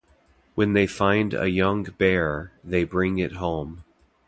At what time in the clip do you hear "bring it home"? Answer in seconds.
2.85-3.83